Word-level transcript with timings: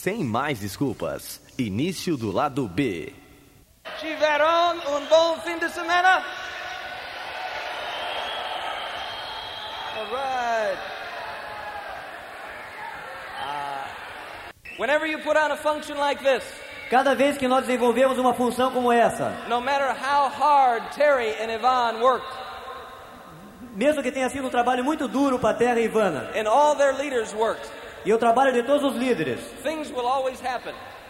Sem 0.00 0.22
mais 0.22 0.60
desculpas, 0.60 1.40
início 1.58 2.16
do 2.16 2.30
lado 2.30 2.68
B. 2.68 3.12
Tiveram 3.98 4.76
um 4.96 5.06
bom 5.06 5.40
fim 5.40 5.58
de 5.58 5.68
semana? 5.70 6.22
All 9.96 10.06
right. 10.12 10.78
Uh, 13.42 13.88
whenever 14.78 15.04
you 15.04 15.18
put 15.18 15.36
on 15.36 15.50
a 15.50 15.56
function 15.56 15.98
like 15.98 16.22
this, 16.22 16.44
Cada 16.88 17.16
vez 17.16 17.36
que 17.36 17.48
nós 17.48 17.66
desenvolvemos 17.66 18.18
uma 18.18 18.32
função 18.34 18.70
como 18.70 18.92
essa, 18.92 19.30
no 19.48 19.60
matter 19.60 19.90
how 19.90 20.28
hard 20.28 20.84
Terry 20.94 21.34
and 21.42 21.50
Yvonne 21.50 22.00
worked, 22.00 22.32
mesmo 23.74 24.00
que 24.00 24.12
tenha 24.12 24.30
sido 24.30 24.46
um 24.46 24.50
trabalho 24.50 24.84
muito 24.84 25.08
duro 25.08 25.40
para 25.40 25.50
a 25.50 25.54
Terra 25.54 25.80
e 25.80 25.86
Ivana, 25.86 26.30
and 26.36 26.48
all 26.48 26.76
their 26.76 26.94
leaders 26.96 27.34
worked, 27.34 27.68
e 28.04 28.12
o 28.12 28.18
trabalho 28.18 28.52
de 28.52 28.62
todos 28.62 28.84
os 28.84 28.96
líderes, 28.96 29.40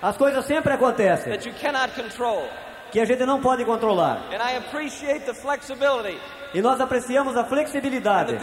as 0.03 0.17
coisas 0.17 0.45
sempre 0.45 0.73
acontecem 0.73 1.33
that 1.33 1.47
you 1.49 1.55
cannot 1.61 1.93
control. 1.95 2.49
que 2.91 3.01
a 3.01 3.05
gente 3.05 3.25
não 3.27 3.41
pode 3.41 3.65
controlar. 3.65 4.23
And 4.33 4.43
I 4.43 4.57
appreciate 4.57 5.25
the 5.27 5.35
flexibility 5.35 6.19
E 6.55 6.63
nós 6.63 6.81
apreciamos 6.81 7.37
a 7.37 7.45
flexibilidade, 7.45 8.39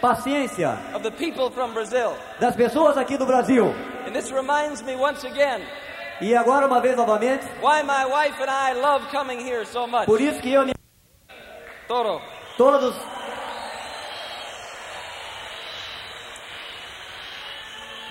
paciência 0.00 0.78
of 0.94 1.02
the 1.02 1.10
people 1.10 1.50
from 1.50 1.72
Brazil. 1.72 2.12
das 2.38 2.54
pessoas 2.56 2.96
aqui 2.96 3.16
do 3.16 3.26
Brasil. 3.26 3.74
And 4.06 4.12
this 4.12 4.30
reminds 4.30 4.82
me 4.82 4.94
once 4.96 5.26
again 5.26 5.60
E 6.20 6.36
agora, 6.36 6.66
uma 6.66 6.80
vez 6.80 6.96
novamente, 6.96 7.46
why 7.62 7.82
my 7.82 8.04
wife 8.04 8.40
and 8.42 8.50
I 8.50 8.74
love 8.74 9.06
coming 9.10 9.40
here 9.40 9.64
so 9.66 9.86
much. 9.86 10.04
por 10.06 10.20
isso 10.20 10.40
que 10.40 10.52
eu 10.52 10.68
e 10.68 10.72
Toro. 11.88 12.20
todos 12.56 12.94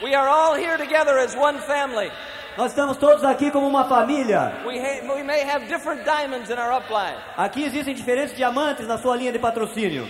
We 0.01 0.15
are 0.15 0.27
all 0.29 0.55
here 0.55 0.77
together 0.77 1.17
as 1.19 1.35
one 1.35 1.59
family. 1.59 2.11
nós 2.57 2.71
estamos 2.71 2.97
todos 2.97 3.23
aqui 3.23 3.51
como 3.51 3.67
uma 3.67 3.85
família. 3.85 4.53
We, 4.65 4.77
ha- 4.79 5.13
we 5.13 5.23
may 5.23 5.43
have 5.43 5.67
different 5.67 6.03
diamonds 6.05 6.49
in 6.49 6.57
our 6.57 6.71
upline. 6.73 7.15
Aqui 7.37 7.63
existem 7.65 7.93
diferentes 7.93 8.35
diamantes 8.35 8.87
na 8.87 8.97
sua 8.97 9.15
linha 9.15 9.31
de 9.31 9.39
patrocínio. 9.39 10.07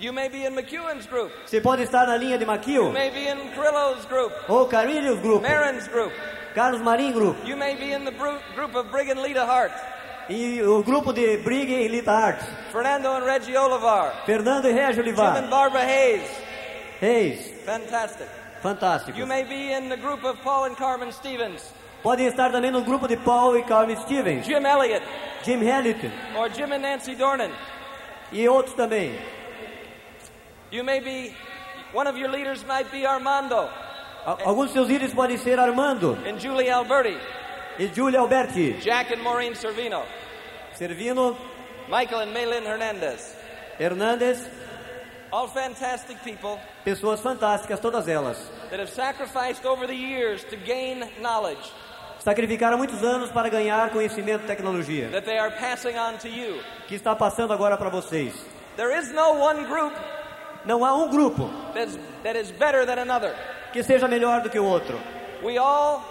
You 0.00 0.12
may 0.12 0.28
be 0.28 0.44
in 0.46 0.54
McEwen's 0.54 1.06
group. 1.06 1.32
Você 1.44 1.60
pode 1.60 1.82
estar 1.82 2.06
na 2.06 2.16
linha 2.16 2.38
de 2.38 2.44
Maquil, 2.44 2.84
You 2.84 2.92
may 2.92 3.10
be 3.10 3.26
in 3.28 3.50
Carrillo's 3.56 4.04
group. 4.06 4.32
ou 4.48 4.66
Carilhos 4.66 5.18
Group. 5.20 5.42
Carlos 6.54 6.80
Marim 6.80 7.12
Group, 7.12 7.36
You 7.44 7.56
may 7.56 7.74
be 7.76 7.92
in 7.92 8.04
the 8.04 8.12
bru- 8.12 8.38
group 8.54 8.74
of 8.76 8.88
Brig 8.90 9.10
and 9.10 9.20
Lita 9.20 9.44
Hart. 9.44 9.72
e 10.28 10.60
o 10.62 10.82
grupo 10.84 11.12
de 11.12 11.38
Brig 11.38 11.68
e 11.70 11.88
Lita 11.88 12.12
Art, 12.12 12.40
Fernando 12.70 13.08
and 13.08 13.24
Reggie 13.24 13.56
Olivar. 13.56 14.12
Fernando 14.24 14.68
e 14.68 14.72
Régio 14.72 15.02
Jim 15.02 15.10
and 15.10 15.16
Olivar, 15.16 15.48
Barbara 15.50 15.84
Hayes. 15.84 16.30
Reis, 17.00 17.52
Fantastic. 17.68 18.28
fantásticos. 18.62 19.16
You 19.18 19.26
may 19.26 19.44
be 19.44 19.72
in 19.72 19.88
the 19.88 19.96
group 19.96 20.24
of 20.24 20.40
Paul 20.42 20.64
and 20.64 20.76
Carmen 20.76 21.12
Stevens. 21.12 21.62
Podem 22.02 22.26
estar 22.26 22.50
também 22.50 22.70
no 22.70 22.82
grupo 22.82 23.06
de 23.08 23.16
Paul 23.16 23.56
e 23.58 23.62
Carmen 23.64 23.96
Stevens, 23.96 24.46
Jim 24.46 24.64
Elliott. 24.64 25.02
Jim 25.44 25.60
Hamilton 25.68 26.10
Or 26.36 26.48
Jim 26.48 26.72
and 26.72 26.78
Nancy 26.82 27.14
Dornan. 27.14 27.50
e 28.32 28.46
outros 28.48 28.74
também. 28.74 29.18
You 30.70 30.82
may 30.84 31.00
be, 31.00 31.34
one 31.92 32.06
of 32.08 32.16
your 32.18 32.28
leaders 32.30 32.64
might 32.66 32.90
be 32.90 33.06
Armando 33.06 33.68
Alguns 34.44 34.72
seus 34.72 34.88
líderes 34.88 35.14
podem 35.14 35.38
ser 35.38 35.58
Armando 35.58 36.18
and 36.26 36.38
Julie 36.38 36.68
Alberti. 36.70 37.16
e 37.78 37.86
Julia 37.94 38.20
Alberti, 38.20 38.72
Jack 38.80 39.12
and 39.14 39.22
Maureen 39.22 39.54
Servino. 39.54 40.02
Servino, 40.74 41.36
Michael 41.88 42.20
and 42.22 42.32
Maylin 42.32 42.64
Hernandez. 42.66 43.34
Hernandes, 43.78 44.38
All 45.30 45.46
fantastic 45.48 46.18
people 46.24 46.58
pessoas 46.84 47.20
fantásticas, 47.20 47.78
todas 47.80 48.08
elas. 48.08 48.38
that 48.70 48.80
have 48.80 48.90
sacrificed 48.90 49.66
over 49.66 49.86
the 49.86 49.94
years 49.94 50.42
to 50.44 50.56
gain 50.56 51.04
knowledge 51.20 51.60
Sacrificaram 52.20 52.76
muitos 52.76 53.02
anos 53.04 53.30
para 53.30 53.48
ganhar 53.48 53.90
conhecimento 53.90 54.44
e 54.44 54.46
tecnologia, 54.46 55.08
that 55.10 55.24
they 55.24 55.38
are 55.38 55.50
passing 55.58 55.96
on 55.96 56.18
to 56.18 56.28
you. 56.28 56.60
que 56.88 56.94
está 56.94 57.14
passando 57.14 57.52
agora 57.52 57.76
para 57.76 57.90
vocês. 57.90 58.34
There 58.76 58.96
is 58.96 59.12
no 59.12 59.32
one 59.34 59.64
group 59.66 59.92
Não 60.64 60.84
há 60.84 60.92
um 60.94 61.08
grupo 61.10 61.48
that's, 61.74 61.96
that 62.24 62.36
is 62.38 62.50
better 62.50 62.84
than 62.86 62.98
another. 63.00 63.34
que 63.72 63.82
seja 63.82 64.08
melhor 64.08 64.42
do 64.42 64.50
que 64.50 64.58
o 64.58 64.64
outro. 64.64 64.98
We 65.42 65.58
all 65.58 66.02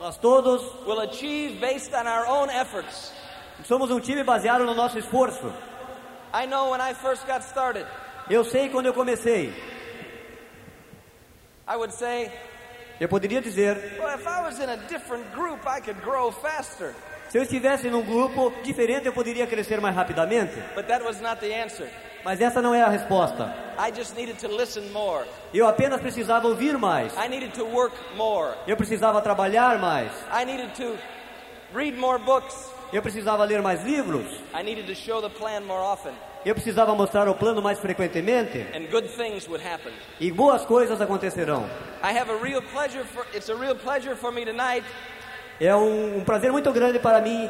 Nós 0.00 0.16
todos 0.18 0.60
will 0.84 1.00
achieve 1.00 1.60
based 1.60 1.94
on 1.94 2.06
our 2.08 2.26
own 2.26 2.50
efforts. 2.50 3.12
somos 3.64 3.90
um 3.90 4.00
time 4.00 4.24
baseado 4.24 4.64
no 4.64 4.74
nosso 4.74 4.98
esforço. 4.98 5.52
I 6.34 6.46
know 6.46 6.70
when 6.70 6.80
I 6.80 6.92
first 6.92 7.26
got 7.26 7.42
started, 7.44 7.86
Eu 8.32 8.44
sei 8.44 8.70
quando 8.70 8.86
eu 8.86 8.94
comecei, 8.94 9.52
I 11.68 11.76
would 11.76 11.94
say, 11.94 12.32
eu 12.98 13.06
poderia 13.06 13.42
dizer, 13.42 13.76
well, 13.98 14.18
if 14.18 14.26
I 14.26 14.40
was 14.40 14.58
in 14.58 14.70
a 14.70 14.76
different 14.88 15.30
group, 15.34 15.60
I 15.66 15.82
could 15.82 16.00
grow 16.00 16.32
faster. 16.32 16.94
se 17.28 17.36
eu 17.36 17.42
estivesse 17.42 17.90
num 17.90 18.00
grupo 18.00 18.50
diferente, 18.62 19.04
eu 19.04 19.12
poderia 19.12 19.46
crescer 19.46 19.82
mais 19.82 19.94
rapidamente. 19.94 20.54
But 20.74 20.86
that 20.86 21.04
was 21.04 21.20
not 21.20 21.40
the 21.40 21.62
answer. 21.62 21.90
Mas 22.24 22.40
essa 22.40 22.62
não 22.62 22.74
é 22.74 22.80
a 22.80 22.88
resposta. 22.88 23.54
I 23.78 23.92
just 23.94 24.16
needed 24.16 24.38
to 24.38 24.48
listen 24.48 24.90
more. 24.92 25.26
Eu 25.52 25.68
apenas 25.68 26.00
precisava 26.00 26.48
ouvir 26.48 26.78
mais. 26.78 27.12
I 27.14 27.28
needed 27.28 27.52
to 27.52 27.66
work 27.66 27.94
more. 28.16 28.54
Eu 28.66 28.78
precisava 28.78 29.20
trabalhar 29.20 29.78
mais. 29.78 30.10
Eu 32.92 33.00
precisava 33.02 33.44
ler 33.44 33.62
mais 33.62 33.82
livros. 33.84 34.26
I 34.54 34.62
needed 34.62 34.86
to 34.86 34.94
show 34.94 35.22
the 35.22 35.30
plan 35.30 35.60
more 35.62 35.80
often. 35.82 36.12
Eu 36.44 36.54
precisava 36.54 36.94
mostrar 36.94 37.28
o 37.28 37.34
plano 37.34 37.62
mais 37.62 37.78
frequentemente. 37.78 38.58
And 38.74 38.90
good 38.90 39.08
things 39.16 39.46
would 39.48 39.64
happen. 39.64 39.92
E 40.20 40.30
boas 40.30 40.64
coisas 40.66 41.00
acontecerão. 41.00 41.64
I 42.02 42.12
have 42.18 42.30
a 42.30 42.36
real 42.36 42.60
pleasure 42.62 43.04
for 43.04 43.24
it's 43.34 43.48
a 43.48 43.54
real 43.54 43.74
pleasure 43.76 44.14
for 44.16 44.30
me 44.32 44.44
tonight 44.44 44.84
É 45.60 45.74
um, 45.74 46.18
um 46.18 46.24
prazer 46.24 46.50
muito 46.52 46.70
grande 46.72 46.98
para 46.98 47.20
mim. 47.20 47.48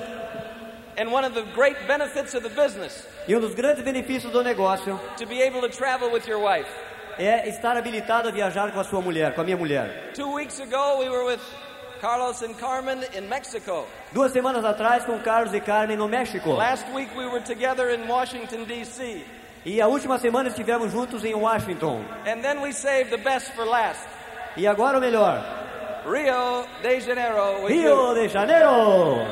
and 0.98 1.10
one 1.10 1.24
of 1.26 1.34
the 1.34 1.42
great 1.54 1.76
benefits 1.88 2.34
of 2.34 2.42
the 2.46 2.50
business 2.54 3.06
E 3.26 3.34
um 3.34 3.40
dos 3.40 3.54
grandes 3.54 3.82
benefícios 3.82 4.30
do 4.30 4.42
negócio 4.42 5.00
to 5.16 5.26
be 5.26 5.40
able 5.42 5.62
to 5.62 5.70
travel 5.70 6.10
with 6.12 6.28
your 6.28 6.38
wife. 6.38 6.68
é 7.18 7.48
estar 7.48 7.76
habilitado 7.76 8.28
a 8.28 8.30
viajar 8.30 8.70
com 8.72 8.78
a 8.80 8.84
sua 8.84 9.00
mulher, 9.00 9.34
com 9.34 9.40
a 9.40 9.44
minha 9.44 9.56
mulher. 9.56 10.12
Two 10.14 10.34
weeks 10.34 10.60
ago 10.60 10.98
we 10.98 11.08
were 11.08 11.24
with 11.24 11.40
Carlos 12.02 12.42
and 12.42 12.58
Carmen 12.58 13.04
in 13.14 13.28
Mexico. 13.28 13.86
Duas 14.12 14.32
semanas 14.32 14.64
atrás 14.64 15.04
com 15.04 15.20
Carlos 15.20 15.54
e 15.54 15.60
Carmen 15.60 15.96
no 15.96 16.08
México. 16.08 16.56
Last 16.56 16.84
week 16.92 17.08
we 17.16 17.26
were 17.26 17.40
together 17.40 17.90
in 17.90 18.08
Washington 18.08 18.64
D.C. 18.64 19.24
E 19.64 19.80
a 19.80 19.86
última 19.86 20.18
semana 20.18 20.48
estivemos 20.48 20.90
juntos 20.90 21.24
em 21.24 21.32
Washington. 21.32 22.04
And 22.26 22.42
then 22.42 22.60
we 22.60 22.72
saved 22.72 23.10
the 23.10 23.18
best 23.18 23.52
for 23.52 23.64
last. 23.64 24.04
E 24.56 24.66
agora 24.66 24.98
o 24.98 25.00
melhor, 25.00 25.44
Rio 26.04 26.66
de 26.82 27.00
Janeiro 27.00 27.68
Rio 27.68 28.14
de 28.14 28.28
Janeiro. 28.28 29.24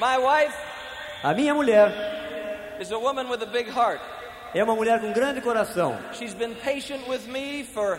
My 0.00 0.18
wife 0.18 0.56
A 1.22 1.32
minha 1.34 1.54
mulher 1.54 1.92
is 2.80 2.90
a 2.90 2.98
woman 2.98 3.28
with 3.28 3.42
a 3.42 3.46
big 3.46 3.68
heart. 3.68 4.00
É 4.54 4.62
uma 4.62 4.74
mulher 4.74 5.00
com 5.00 5.12
grande 5.12 5.40
coração. 5.40 5.98
She's 6.14 6.34
been 6.34 6.54
patient 6.56 7.06
with 7.08 7.26
me 7.26 7.64
for 7.64 7.98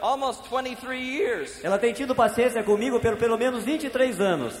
almost 0.00 0.42
23 0.48 0.98
years. 1.00 1.64
Ela 1.64 1.78
tem 1.78 1.92
tido 1.92 2.14
paciência 2.14 2.62
comigo 2.62 3.00
por 3.00 3.16
pelo 3.16 3.36
menos 3.38 3.64
23 3.64 4.20
anos. 4.20 4.54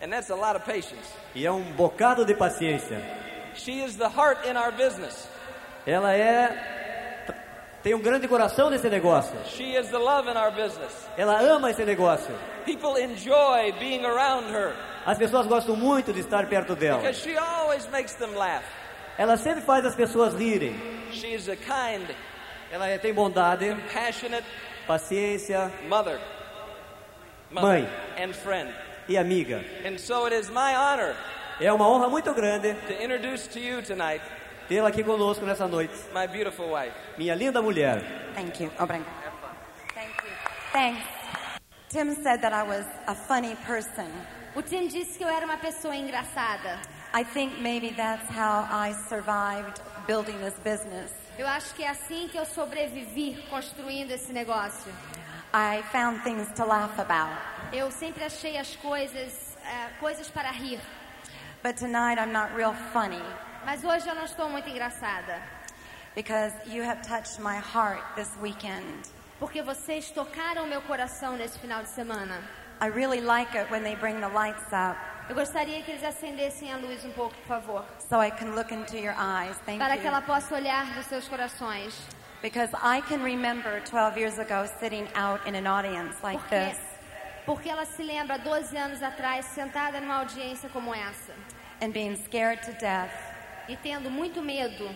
And 0.00 0.10
that's 0.10 0.30
a 0.30 0.36
lot 0.36 0.56
of 0.56 0.64
patience. 0.64 1.08
E 1.34 1.44
é 1.46 1.50
um 1.50 1.62
bocado 1.72 2.24
de 2.24 2.34
paciência. 2.34 3.00
She 3.54 3.82
is 3.84 3.96
the 3.96 4.08
heart 4.08 4.46
in 4.46 4.56
our 4.56 4.70
business. 4.72 5.28
Ela 5.86 6.14
é 6.14 6.76
tem 7.82 7.94
um 7.94 8.00
grande 8.00 8.28
coração 8.28 8.70
nesse 8.70 8.88
negócio. 8.88 9.34
She 9.46 9.74
is 9.76 9.88
the 9.88 9.98
love 9.98 10.28
in 10.28 10.36
our 10.36 10.50
business. 10.52 10.92
Ela 11.16 11.40
ama 11.40 11.70
esse 11.70 11.84
negócio. 11.84 12.34
People 12.64 13.00
enjoy 13.00 13.72
being 13.80 14.04
around 14.04 14.52
her 14.52 14.74
As 15.06 15.16
pessoas 15.16 15.46
gostam 15.46 15.74
muito 15.74 16.12
de 16.12 16.20
estar 16.20 16.46
perto 16.48 16.76
dela. 16.76 16.98
because 17.00 17.18
she 17.20 17.36
always 17.36 17.88
makes 17.90 18.14
them 18.14 18.34
laugh. 18.36 18.64
Ela 19.18 19.36
sempre 19.36 19.60
faz 19.62 19.84
as 19.84 19.94
pessoas 19.94 20.34
rirem. 20.34 20.74
She 21.12 21.34
is 21.34 21.48
a 21.48 21.56
kind, 21.56 22.08
Ela 22.70 22.86
é- 22.88 22.98
tem 22.98 23.12
bondade, 23.12 23.74
passionate 23.92 24.46
paciência 24.86 25.70
mother, 25.88 26.18
Mãe. 27.50 27.88
and 28.18 28.32
friend. 28.34 28.72
e 29.08 29.16
amiga. 29.16 29.64
And 29.84 29.98
so 29.98 30.26
it 30.26 30.34
is 30.36 30.48
my 30.50 30.74
honor 30.76 31.14
É 31.60 31.72
uma 31.72 31.88
honra 31.88 32.08
muito 32.08 32.32
grande 32.34 32.74
to 32.86 32.92
introduce 33.02 33.48
to 33.48 33.58
you 33.58 33.82
tonight 33.82 34.22
tê-la 34.68 34.88
aqui 34.90 35.02
conosco 35.02 35.44
nessa 35.44 35.66
noite. 35.66 35.92
my 36.14 36.26
beautiful 36.26 36.68
wife. 36.70 36.92
Minha 37.16 37.34
linda 37.34 37.60
mulher. 37.62 38.02
Thank 38.34 38.62
you. 38.62 38.70
Obrigada. 38.78 39.04
Thank 39.94 40.12
you. 40.24 40.30
Thanks. 40.72 41.02
Tim 41.88 42.14
said 42.22 42.42
that 42.42 42.52
I 42.52 42.62
was 42.62 42.84
a 43.06 43.14
funny 43.14 43.56
person. 43.66 44.06
O 44.54 44.62
Tim 44.62 44.88
disse 44.88 45.16
que 45.18 45.24
eu 45.24 45.28
era 45.28 45.44
uma 45.46 45.56
pessoa 45.56 45.96
engraçada. 45.96 46.78
I 47.14 47.24
think 47.24 47.60
maybe 47.60 47.90
that's 47.90 48.28
how 48.28 48.66
I 48.70 48.92
survived 49.08 49.80
building 50.06 50.38
this 50.40 50.54
business. 50.62 51.10
Eu 51.38 51.46
acho 51.46 51.74
que 51.74 51.84
é 51.84 51.88
assim 51.90 52.28
que 52.28 52.36
eu 52.38 52.44
sobrevivi 52.44 53.42
construindo 53.48 54.10
esse 54.10 54.32
negócio. 54.32 54.92
I 55.54 55.82
found 55.92 56.22
things 56.22 56.48
to 56.56 56.64
laugh 56.64 56.98
about. 56.98 57.36
Eu 57.72 57.90
sempre 57.90 58.24
achei 58.24 58.58
as 58.58 58.76
coisas, 58.76 59.56
eh, 59.64 59.90
coisas 60.00 60.28
para 60.30 60.50
rir. 60.50 60.80
But 61.62 61.76
tonight 61.76 62.18
I'm 62.20 62.32
not 62.32 62.52
real 62.54 62.74
funny. 62.92 63.22
Mas 63.64 63.82
hoje 63.84 64.06
eu 64.08 64.14
não 64.14 64.24
estou 64.24 64.48
muito 64.48 64.68
engraçada. 64.68 65.40
because 66.14 66.52
you 66.66 66.82
have 66.82 67.00
touched 67.02 67.38
my 67.38 67.56
heart 67.56 68.00
this 68.16 68.30
weekend. 68.42 69.08
porque 69.38 69.62
vocês 69.62 70.10
tocaram 70.10 70.66
meu 70.66 70.82
coração 70.82 71.36
nesse 71.36 71.58
final 71.58 71.82
de 71.82 71.88
semana. 71.90 72.42
I 72.80 72.86
really 72.88 73.20
like 73.20 73.56
it 73.56 73.70
when 73.70 73.82
they 73.82 73.94
bring 73.96 74.20
the 74.20 74.28
lights 74.28 74.72
up 74.72 74.96
Eu 75.28 75.34
gostaria 75.34 75.82
que 75.82 75.90
eles 75.90 76.02
acendessem 76.02 76.72
a 76.72 76.76
luz 76.76 77.04
um 77.04 77.10
pouco, 77.12 77.34
por 77.34 77.46
favor, 77.46 77.84
so 77.98 78.20
I 78.22 78.30
can 78.30 78.54
look 78.54 78.72
into 78.72 78.96
your 78.96 79.14
eyes. 79.18 79.56
Thank 79.66 79.78
para 79.78 79.96
que 79.98 80.06
ela 80.06 80.20
you. 80.20 80.26
possa 80.26 80.54
olhar 80.54 80.86
nos 80.96 81.06
seus 81.06 81.28
corações. 81.28 81.94
Because 82.40 82.72
I 82.76 83.02
can 83.02 83.22
remember 83.22 83.80
12 83.84 84.16
years 84.18 84.38
ago 84.38 84.66
sitting 84.80 85.06
out 85.14 85.46
in 85.46 85.54
an 85.54 85.66
audience 85.66 86.16
like 86.22 86.38
Porque, 86.40 86.54
this 86.70 86.78
porque 87.44 87.68
ela 87.68 87.84
se 87.84 88.02
lembra 88.02 88.38
12 88.38 88.76
anos 88.76 89.02
atrás, 89.02 89.44
sentada 89.46 90.00
numa 90.00 90.16
audiência 90.20 90.68
como 90.70 90.94
essa, 90.94 91.32
and 91.82 91.90
being 91.92 92.16
scared 92.16 92.62
to 92.62 92.72
death. 92.80 93.10
e 93.68 93.76
tendo 93.76 94.10
muito 94.10 94.40
medo. 94.40 94.88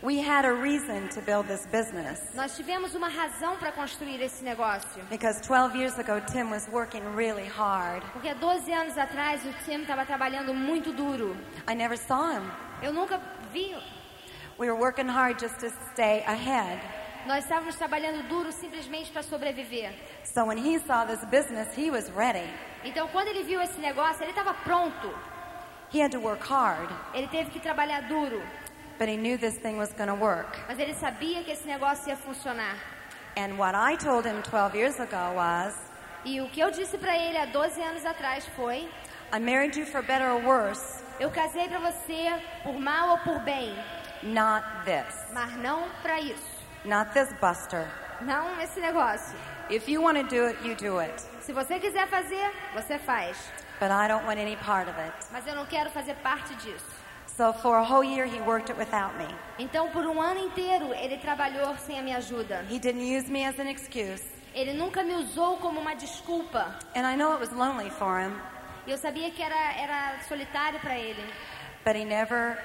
We 0.00 0.20
had 0.20 0.44
a 0.44 0.52
reason 0.52 1.08
to 1.08 1.20
build 1.20 1.48
this 1.48 1.66
business 1.66 2.20
Nós 2.34 2.54
tivemos 2.56 2.94
uma 2.94 3.08
razão 3.08 3.56
para 3.56 3.72
construir 3.72 4.20
esse 4.22 4.44
negócio. 4.44 5.02
because 5.10 5.40
12 5.40 5.74
years 5.76 5.98
ago 5.98 6.20
Tim 6.32 6.50
was 6.50 6.68
working 6.68 7.02
really 7.16 7.46
hard. 7.48 8.02
Porque 8.12 8.28
há 8.28 8.34
12 8.34 8.72
anos 8.72 8.96
atrás 8.96 9.44
o 9.44 9.52
Tim 9.64 9.82
estava 9.82 10.06
trabalhando 10.06 10.54
muito 10.54 10.92
duro. 10.92 11.36
I 11.68 11.74
never 11.74 11.96
saw 11.98 12.30
him. 12.30 12.48
Eu 12.80 12.92
nunca 12.92 13.20
vi. 13.52 13.74
We 14.56 14.70
were 14.70 14.78
working 14.78 15.08
hard 15.08 15.40
just 15.40 15.58
to 15.60 15.70
stay 15.92 16.22
ahead. 16.26 16.80
Nós 17.26 17.42
estávamos 17.44 17.74
trabalhando 17.74 18.22
duro 18.28 18.52
simplesmente 18.52 19.10
para 19.10 19.22
sobreviver. 19.24 19.92
So 20.24 20.44
when 20.44 20.58
he 20.58 20.78
saw 20.78 21.04
this 21.04 21.24
business, 21.24 21.68
he 21.76 21.90
was 21.90 22.08
ready. 22.12 22.48
Então, 22.84 23.08
quando 23.08 23.28
ele 23.28 23.42
viu 23.42 23.60
esse 23.60 23.80
negócio, 23.80 24.22
ele 24.22 24.30
estava 24.30 24.54
pronto. 24.54 25.12
He 25.92 26.00
had 26.00 26.12
to 26.12 26.20
work 26.20 26.42
hard, 26.42 26.88
Ele 27.14 27.26
teve 27.28 27.50
que 27.50 27.58
trabalhar 27.60 28.02
duro. 28.02 28.40
But 28.98 29.08
he 29.08 29.16
knew 29.16 29.36
this 29.38 29.56
thing 29.58 29.76
was 29.78 29.92
going 29.92 30.08
to 30.08 30.14
work. 30.14 30.58
Mas 30.68 30.78
ele 30.78 30.94
sabia 30.94 31.42
que 31.44 31.52
esse 31.52 31.66
negócio 31.66 32.08
ia 32.08 32.16
funcionar. 32.16 32.74
And 33.36 33.56
what 33.56 33.74
I 33.74 33.96
told 33.96 34.26
him 34.26 34.42
12 34.42 34.74
years 34.74 34.98
ago 35.00 35.34
was, 35.34 35.74
E 36.24 36.40
o 36.40 36.48
que 36.48 36.60
eu 36.60 36.70
disse 36.70 36.98
para 36.98 37.16
ele 37.16 37.38
há 37.38 37.46
12 37.46 37.80
anos 37.80 38.04
atrás 38.04 38.44
foi: 38.56 38.88
I 39.32 39.38
married 39.38 39.76
you 39.78 39.86
for 39.86 40.02
better 40.02 40.28
or 40.30 40.42
worse, 40.44 41.02
Eu 41.20 41.30
casei 41.30 41.68
para 41.68 41.78
você 41.78 42.32
por 42.62 42.78
mal 42.78 43.10
ou 43.10 43.18
por 43.18 43.38
bem, 43.40 43.74
not 44.22 44.64
this. 44.84 45.14
mas 45.32 45.52
não 45.56 45.88
para 46.02 46.20
isso. 46.20 46.58
Not 46.84 47.12
this 47.12 47.32
buster. 47.40 47.86
Não 48.20 48.60
esse 48.60 48.80
negócio. 48.80 49.36
If 49.70 49.88
you 49.88 50.02
want 50.02 50.16
to 50.18 50.24
do 50.24 50.46
it, 50.46 50.58
you 50.66 50.74
do 50.74 50.98
it. 50.98 51.12
Se 51.40 51.52
você 51.52 51.78
quiser 51.78 52.08
fazer, 52.08 52.50
você 52.74 52.98
faz. 52.98 53.36
But 53.78 53.90
I 53.92 54.08
don't 54.08 54.26
want 54.26 54.38
any 54.40 54.56
part 54.56 54.88
of 54.90 54.98
it. 54.98 55.12
Mas 55.30 55.46
eu 55.46 55.54
não 55.54 55.66
quero 55.66 55.90
fazer 55.90 56.14
parte 56.16 56.54
disso. 56.56 56.84
So 57.38 57.52
for 57.52 57.78
a 57.78 57.84
whole 57.84 58.02
year, 58.02 58.26
he 58.26 58.40
worked 58.40 58.68
it 58.68 58.76
without 58.76 59.16
me. 59.16 59.28
Então, 59.60 59.88
por 59.92 60.04
um 60.04 60.20
ano 60.20 60.40
inteiro, 60.40 60.92
ele 60.92 61.18
trabalhou 61.18 61.76
sem 61.76 61.96
a 61.96 62.02
minha 62.02 62.16
ajuda. 62.16 62.64
He 62.68 62.80
didn't 62.80 63.04
use 63.06 63.30
me 63.30 63.44
as 63.44 63.56
an 63.60 63.68
excuse. 63.68 64.24
Ele 64.52 64.72
nunca 64.72 65.04
me 65.04 65.14
usou 65.14 65.56
como 65.58 65.78
uma 65.80 65.94
desculpa. 65.94 66.74
And 66.96 67.06
I 67.06 67.14
know 67.14 67.32
it 67.34 67.38
was 67.40 67.52
lonely 67.52 67.90
for 67.90 68.18
him, 68.18 68.32
E 68.88 68.90
eu 68.90 68.98
sabia 68.98 69.30
que 69.30 69.40
era, 69.40 69.54
era 69.78 70.18
solitário 70.28 70.80
para 70.80 70.98
ele. 70.98 71.22
but 71.84 71.94
he 71.94 72.04
never 72.04 72.58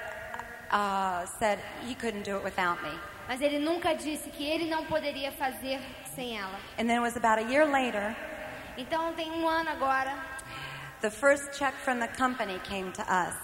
uh, 0.72 1.24
said 1.38 1.60
he 1.88 1.94
couldn't 1.94 2.24
do 2.24 2.38
it 2.38 2.44
without 2.44 2.81
me. 2.81 2.98
Mas 3.28 3.42
ele 3.42 3.60
nunca 3.60 3.94
disse 3.94 4.28
que 4.31 4.44
ele 4.44 4.68
não 4.72 4.86
poderia 4.86 5.31
fazer 5.34 5.80
sem 6.16 6.36
ela. 6.40 6.58
And 6.80 6.88
then 6.88 6.98
it 6.98 7.02
was 7.04 7.16
about 7.16 7.38
a 7.38 7.44
year 7.48 7.64
later, 7.66 8.16
Então, 8.76 9.14
tem 9.14 9.30
um 9.31 9.48
ano 9.48 9.69
agora. 9.69 10.18
the 11.02 11.12
first 11.12 11.52
check 11.54 11.76
from 11.86 12.00
the 12.00 12.08
company 12.08 12.58
came 12.64 12.92
to 12.94 13.04
us. 13.04 13.36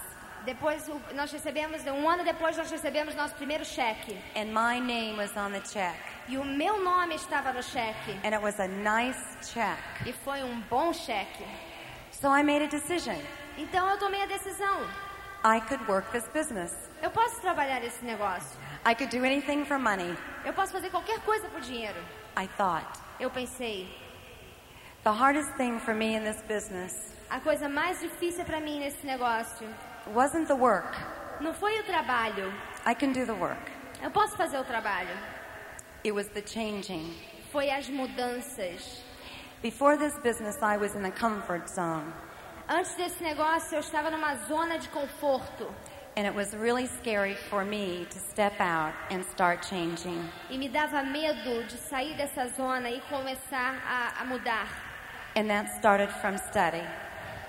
Depois, 0.44 0.88
nós 1.14 1.30
recebemos, 1.30 1.84
um 1.86 2.08
ano 2.08 2.24
depois, 2.24 2.56
nós 2.56 2.70
recebemos 2.70 3.14
nosso 3.14 3.34
primeiro 3.34 3.64
cheque. 3.64 4.18
And 4.34 4.46
my 4.46 4.80
name 4.80 5.18
was 5.18 5.36
on 5.36 5.52
the 5.52 5.60
check. 5.60 5.96
E 6.28 6.38
o 6.38 6.44
meu 6.44 6.82
nome 6.82 7.14
estava 7.14 7.52
no 7.52 7.62
cheque. 7.62 8.12
And 8.24 8.34
it 8.34 8.42
was 8.42 8.58
a 8.58 8.66
nice 8.66 9.52
check. 9.52 9.78
E 10.06 10.12
foi 10.12 10.42
um 10.42 10.60
bom 10.62 10.92
cheque. 10.92 11.44
So 12.10 12.28
I 12.28 12.42
made 12.42 12.64
a 12.64 12.68
decision. 12.68 13.16
Então, 13.58 13.88
eu 13.88 13.98
tomei 13.98 14.22
a 14.22 14.26
decisão. 14.26 14.80
I 15.44 15.60
could 15.60 15.84
work 15.90 16.10
this 16.12 16.28
business. 16.28 16.72
Eu 17.02 17.10
posso 17.10 17.40
trabalhar 17.40 17.82
esse 17.84 18.04
negócio. 18.04 18.58
I 18.86 18.94
could 18.94 19.16
do 19.16 19.24
anything 19.24 19.64
for 19.64 19.78
money, 19.78 20.16
Eu 20.44 20.52
posso 20.54 20.72
fazer 20.72 20.90
qualquer 20.90 21.20
coisa 21.20 21.48
por 21.48 21.60
dinheiro. 21.60 22.00
I 22.36 22.46
thought. 22.56 22.86
Eu 23.18 23.30
pensei, 23.30 23.88
The 25.02 25.10
hardest 25.10 25.54
thing 25.56 25.78
for 25.78 25.94
me 25.94 26.14
in 26.14 26.24
this 26.24 26.42
business 26.42 27.10
a 27.30 27.38
coisa 27.38 27.68
mais 27.68 28.00
difícil 28.00 28.44
para 28.44 28.60
mim 28.60 28.80
nesse 28.80 29.06
negócio 29.06 29.66
wasn't 30.08 30.46
the 30.48 30.56
work. 30.56 30.96
não 31.40 31.54
foi 31.54 31.78
o 31.80 31.84
trabalho. 31.84 32.52
I 32.86 32.94
can 32.94 33.12
do 33.12 33.24
the 33.24 33.32
work. 33.32 33.60
Eu 34.02 34.10
posso 34.10 34.36
fazer 34.36 34.58
o 34.58 34.64
trabalho. 34.64 35.16
It 36.04 36.12
was 36.12 36.28
the 36.28 36.42
changing. 36.42 37.14
Foi 37.52 37.70
as 37.70 37.88
mudanças. 37.88 39.02
Before 39.62 39.96
this 39.98 40.14
business, 40.22 40.56
I 40.62 40.78
was 40.78 40.94
in 40.94 41.02
the 41.02 41.10
comfort 41.10 41.68
zone. 41.68 42.12
Antes 42.68 42.94
desse 42.94 43.22
negócio, 43.22 43.74
eu 43.74 43.80
estava 43.80 44.10
numa 44.10 44.36
zona 44.46 44.78
de 44.78 44.88
conforto. 44.88 45.66
And 46.16 46.26
it 46.26 46.34
was 46.34 46.54
really 46.54 46.86
scary 46.86 47.34
for 47.34 47.64
me 47.64 48.06
to 48.10 48.18
step 48.18 48.60
out 48.60 48.94
and 49.10 49.22
start 49.22 49.66
changing. 49.66 50.28
E 50.48 50.56
me 50.56 50.68
dava 50.68 51.02
medo 51.02 51.64
de 51.64 51.76
sair 51.76 52.16
dessa 52.16 52.48
zona 52.48 52.90
e 52.90 53.00
começar 53.02 53.74
a, 53.86 54.22
a 54.22 54.24
mudar. 54.24 54.68
And 55.36 55.48
that 55.48 55.70
started 55.78 56.10
from 56.20 56.36
study. 56.38 56.82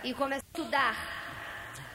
E 0.03 0.13
começar 0.13 0.43
a 0.53 0.59
estudar 0.59 1.20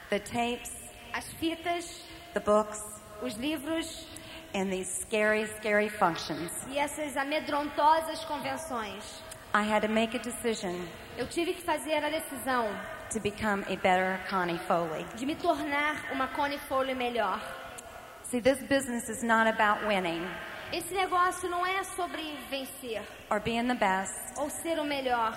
The 0.09 0.19
tapes, 0.19 0.71
as 1.13 1.25
fitas, 1.39 2.01
the 2.33 2.39
books, 2.39 2.81
os 3.21 3.33
livros 3.35 4.05
and 4.53 4.71
these 4.71 4.87
scary, 4.89 5.45
scary 5.59 5.89
functions. 5.89 6.51
e 6.69 6.77
essas 6.77 7.17
amedrontosas 7.17 8.23
convenções. 8.25 9.21
I 9.53 9.63
had 9.63 9.81
to 9.81 9.87
make 9.87 10.15
a 10.15 10.19
decision 10.19 10.75
Eu 11.17 11.25
tive 11.27 11.53
que 11.53 11.61
fazer 11.61 12.03
a 12.03 12.09
decisão 12.09 12.67
to 13.11 13.19
become 13.19 13.63
a 13.69 13.75
better 13.77 14.19
Connie 14.29 14.57
Foley. 14.67 15.05
de 15.15 15.25
me 15.25 15.35
tornar 15.35 16.11
uma 16.11 16.27
Connie 16.27 16.59
Foley 16.69 16.93
melhor. 16.95 17.39
See, 18.23 18.39
this 18.41 18.59
business 18.63 19.09
is 19.09 19.23
not 19.23 19.47
about 19.47 19.85
winning 19.87 20.25
Esse 20.71 20.93
negócio 20.93 21.49
não 21.49 21.65
é 21.65 21.81
sobre 21.83 22.21
vencer 22.49 23.01
or 23.29 23.39
being 23.39 23.67
the 23.67 23.75
best 23.75 24.37
ou 24.37 24.49
ser 24.49 24.79
o 24.79 24.83
melhor 24.85 25.33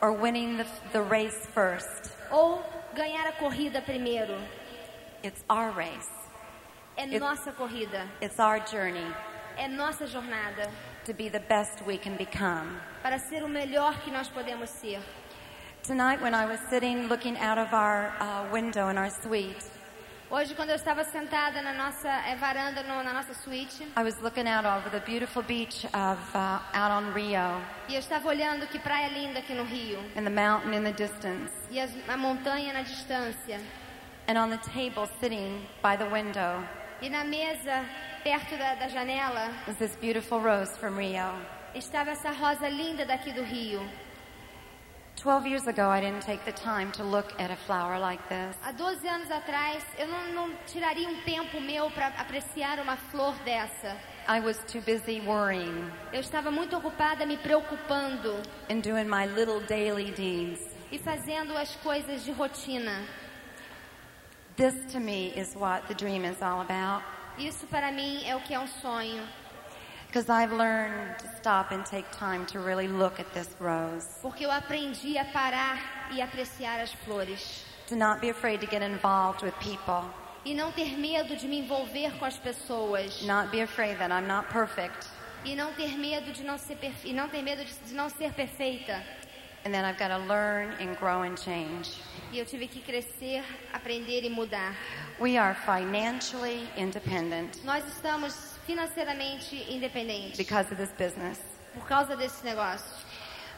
or 0.00 0.12
winning 0.12 0.56
the, 0.56 0.66
the 0.92 1.02
race 1.02 1.46
first. 1.52 2.12
ou 2.30 2.62
ganhar 2.96 3.26
a 3.28 3.32
corrida 3.32 3.80
primeiro. 3.82 4.36
It's 5.22 5.44
our 5.48 5.70
race. 5.72 6.10
É 6.96 7.02
It- 7.04 7.18
nossa 7.20 7.52
corrida, 7.52 8.06
It's 8.22 8.38
our 8.40 8.58
journey 8.60 9.06
é 9.58 9.68
nossa 9.68 10.06
jornada 10.06 10.70
to 11.04 11.12
be 11.14 11.28
the 11.30 11.38
best 11.40 11.82
we 11.86 11.96
can 11.98 12.16
become. 12.16 12.80
para 13.02 13.18
ser 13.18 13.42
o 13.44 13.48
melhor 13.48 14.00
que 14.02 14.10
nós 14.10 14.28
podemos 14.28 14.68
ser. 14.70 15.00
Tonight, 15.82 16.20
when 16.20 16.34
I 16.34 16.46
was 16.46 16.58
sitting 16.68 17.06
looking 17.08 17.36
out 17.38 17.58
of 17.58 17.72
our 17.72 18.12
uh, 18.20 18.50
window 18.50 18.88
in 18.88 18.98
our 18.98 19.08
suite, 19.10 19.62
Hoje, 20.28 20.54
quando 20.56 20.70
eu 20.70 20.76
estava 20.76 21.04
sentada 21.04 21.62
na 21.62 21.72
nossa 21.72 22.08
eh, 22.08 22.34
varanda, 22.34 22.82
no- 22.82 23.02
na 23.02 23.12
nossa 23.12 23.32
suíte, 23.32 23.84
I 23.96 24.02
was 24.02 24.18
looking 24.20 24.48
out 24.48 24.66
over 24.66 24.90
the 24.90 24.98
beautiful 25.00 25.40
beach 25.42 25.84
of 25.86 26.18
uh, 26.34 26.58
out 26.74 26.90
on 26.90 27.12
Rio 27.12 27.62
e 27.88 27.94
eu 27.94 28.00
estava 28.00 28.28
olhando 28.28 28.66
que 28.66 28.78
praia 28.78 29.08
linda 29.08 29.38
aqui 29.38 29.54
no 29.54 29.62
Rio, 29.62 30.00
and 30.16 30.24
the 30.24 30.30
mountain 30.30 30.74
in 30.74 30.82
the 30.82 30.92
distance. 30.92 31.52
e 31.70 31.78
as- 31.78 31.92
a 32.08 32.16
montanha 32.16 32.72
na 32.72 32.82
distância, 32.82 33.60
And 34.28 34.36
on 34.36 34.50
the 34.50 34.58
table, 34.58 35.08
sitting 35.20 35.64
by 35.80 35.96
the 35.96 36.06
window, 36.10 36.60
e 37.00 37.08
na 37.08 37.22
mesa, 37.22 37.84
perto 38.24 38.56
da, 38.56 38.74
da 38.74 38.88
janela, 38.88 39.52
was 39.68 39.76
this 39.76 39.94
beautiful 39.96 40.40
rose 40.40 40.76
from 40.76 40.96
Rio. 40.98 41.32
estava 41.72 42.10
essa 42.10 42.32
rosa 42.32 42.68
linda 42.68 43.04
daqui 43.06 43.30
do 43.32 43.44
Rio. 43.44 43.88
Twelve 45.16 45.46
years 45.46 45.66
ago, 45.66 45.88
I 45.88 46.00
didn't 46.00 46.22
take 46.22 46.44
the 46.44 46.52
time 46.52 46.92
to 46.92 47.02
look 47.02 47.32
at 47.40 47.50
a 47.50 47.56
flower 47.56 47.98
like 47.98 48.20
this. 48.28 48.54
Há 48.62 48.72
12 48.72 49.08
anos 49.08 49.30
atrás, 49.30 49.82
eu 49.98 50.06
não, 50.06 50.32
não 50.34 50.54
tiraria 50.66 51.08
um 51.08 51.16
tempo 51.22 51.58
meu 51.60 51.90
para 51.90 52.08
apreciar 52.08 52.78
uma 52.80 52.96
flor 52.96 53.34
dessa. 53.44 53.96
I 54.28 54.40
was 54.40 54.58
too 54.70 54.80
busy 54.82 55.20
worrying 55.20 55.90
Eu 56.12 56.20
estava 56.20 56.50
muito 56.50 56.76
ocupada 56.76 57.24
me 57.24 57.36
preocupando 57.38 58.34
and 58.68 58.80
doing 58.82 59.04
my 59.08 59.24
little 59.26 59.60
daily 59.60 60.10
deeds. 60.12 60.60
e 60.92 60.98
fazendo 60.98 61.56
as 61.56 61.74
coisas 61.76 62.22
de 62.24 62.32
rotina. 62.32 63.02
This 64.56 64.74
to 64.92 65.00
me 65.00 65.32
is 65.36 65.54
what 65.56 65.86
the 65.88 65.94
dream 65.94 66.24
is 66.24 66.42
all 66.42 66.60
about. 66.60 67.02
Isso 67.38 67.66
para 67.66 67.90
mim 67.90 68.22
é 68.26 68.34
o 68.36 68.40
que 68.40 68.54
é 68.54 68.58
um 68.60 68.66
sonho, 68.68 69.22
porque 74.22 74.46
eu 74.46 74.50
aprendi 74.50 75.18
a 75.18 75.24
parar 75.26 76.08
e 76.12 76.22
apreciar 76.22 76.80
as 76.80 76.92
flores. 77.04 77.64
To 77.88 77.96
not 77.96 78.20
be 78.20 78.30
afraid 78.30 78.60
to 78.60 78.66
get 78.66 78.82
involved 78.82 79.42
with 79.44 79.52
people. 79.60 80.10
E 80.44 80.54
não 80.54 80.72
ter 80.72 80.96
medo 80.96 81.36
de 81.36 81.46
me 81.46 81.58
envolver 81.58 82.10
com 82.18 82.24
as 82.24 82.38
pessoas. 82.38 83.22
Not 83.22 83.50
be 83.50 83.60
afraid 83.60 83.98
that 83.98 84.10
I'm 84.10 84.26
not 84.26 84.48
perfect 84.48 85.06
E 85.44 85.54
não 85.54 85.72
ter 85.74 85.96
medo 85.96 86.32
de 86.32 86.42
não 86.42 86.56
ser 86.56 86.78
e 87.04 87.12
não 87.12 87.28
ter 87.28 87.42
medo 87.42 87.64
de, 87.64 87.94
não 87.94 88.08
ser 88.08 88.32
perfeita. 88.32 89.02
and 89.66 89.74
that 89.74 89.84
I've 89.84 89.98
got 89.98 90.08
to 90.08 90.18
learn 90.18 90.72
and 90.80 90.96
grow 90.96 91.22
and 91.22 91.36
change. 91.36 92.00
E 92.32 92.38
eu 92.38 92.46
tive 92.46 92.68
que 92.68 92.80
crescer, 92.80 93.44
aprender 93.72 94.24
e 94.24 94.30
mudar. 94.30 94.74
We 95.20 95.36
are 95.36 95.54
financially 95.54 96.68
independent. 96.76 97.62
Nós 97.64 97.84
estamos 97.88 98.55
financeiramente 98.66 99.54
independente 99.70 100.36
because 100.36 100.70
of 100.72 100.76
this 100.76 100.90
business. 100.98 101.38
por 101.74 101.86
causa 101.86 102.16
desse 102.16 102.44
negócio. 102.44 102.84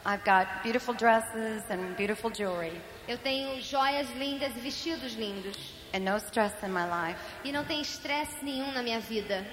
I've 0.05 0.23
got 0.23 0.47
beautiful 0.63 0.93
dresses 0.93 1.63
and 1.69 1.95
beautiful 1.97 2.31
jewelry 2.31 2.79
Eu 3.07 3.17
tenho 3.17 3.59
joias 3.61 4.07
lindas 4.17 4.55
e 4.55 4.59
vestidos 4.59 5.13
lindos. 5.15 5.57
and 5.93 6.01
no 6.05 6.17
stress 6.17 6.53
in 6.63 6.69
my 6.71 6.85
life. 6.85 7.19
E 7.43 7.51
não 7.51 7.65
tem 7.65 7.81
estresse 7.81 8.43
nenhum 8.43 8.71
na 8.71 8.81
minha 8.83 8.99
vida. 8.99 9.43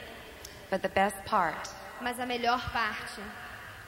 But 0.70 0.82
the 0.82 0.88
best 0.88 1.16
part 1.24 1.68
Mas 2.00 2.20
a 2.20 2.26
melhor 2.26 2.60
parte 2.72 3.20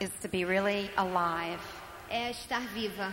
is 0.00 0.10
to 0.22 0.28
be 0.28 0.44
really 0.44 0.90
alive 0.96 1.60
é 2.10 2.30
estar 2.30 2.60
viva 2.72 3.12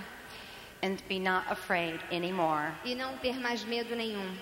and 0.81 0.97
be 1.09 1.19
not 1.19 1.45
afraid 1.51 1.99
anymore. 2.11 2.71
e 2.85 2.95
não 2.95 3.17
ter 3.17 3.37
mais 3.39 3.63
medo 3.65 3.95
nenhum. 3.95 4.35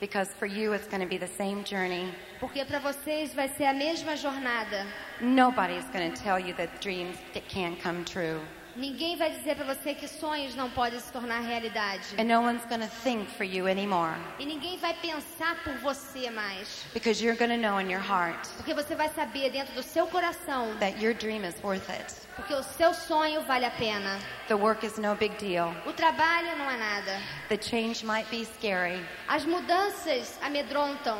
Because 0.00 0.28
for 0.28 0.46
you, 0.46 0.72
it's 0.74 0.86
going 0.86 1.00
to 1.00 1.08
be 1.08 1.18
the 1.18 1.26
same 1.26 1.64
journey. 1.64 2.12
Porque 2.40 2.64
para 2.64 2.78
vocês 2.78 3.34
vai 3.34 3.48
ser 3.48 3.64
a 3.64 3.74
mesma 3.74 4.16
jornada. 4.16 4.86
Nobody's 5.20 5.84
going 5.92 6.12
to 6.12 6.16
tell 6.16 6.38
you 6.38 6.54
that 6.54 6.80
dreams 6.80 7.16
that 7.34 7.48
can 7.48 7.76
come 7.76 8.04
true. 8.04 8.40
Ninguém 8.78 9.16
vai 9.16 9.28
dizer 9.32 9.56
para 9.56 9.64
você 9.74 9.92
que 9.92 10.06
sonhos 10.06 10.54
não 10.54 10.70
podem 10.70 11.00
se 11.00 11.10
tornar 11.12 11.40
realidade. 11.40 12.14
And 12.16 12.24
no 12.24 12.40
one's 12.40 12.64
going 12.66 12.80
to 12.80 12.86
think 13.02 13.28
for 13.28 13.42
you 13.42 13.66
anymore. 13.66 14.14
E 14.38 14.46
ninguém 14.46 14.78
vai 14.78 14.94
pensar 14.94 15.56
por 15.64 15.74
você 15.78 16.30
mais. 16.30 16.84
Because 16.94 17.20
you're 17.20 17.36
going 17.36 17.50
to 17.50 17.56
know 17.60 17.80
in 17.80 17.90
your 17.90 18.00
heart 18.00 18.38
Porque 18.56 18.72
você 18.72 18.94
vai 18.94 19.08
saber 19.08 19.50
dentro 19.50 19.74
do 19.74 19.82
seu 19.82 20.06
coração 20.06 20.76
that 20.78 20.96
your 21.02 21.12
dream 21.12 21.44
is 21.44 21.60
worth 21.60 21.90
it. 21.90 22.14
porque 22.36 22.54
o 22.54 22.62
seu 22.62 22.94
sonho 22.94 23.42
vale 23.42 23.64
a 23.66 23.70
pena. 23.72 24.16
The 24.46 24.54
work 24.54 24.86
is 24.86 24.96
no 24.96 25.16
big 25.16 25.34
deal. 25.38 25.74
O 25.84 25.92
trabalho 25.92 26.56
não 26.56 26.70
é 26.70 26.76
nada. 26.76 27.20
The 27.48 27.58
change 27.60 28.06
might 28.06 28.30
be 28.30 28.44
scary, 28.44 29.04
As 29.26 29.44
mudanças 29.44 30.38
amedrontam, 30.40 31.18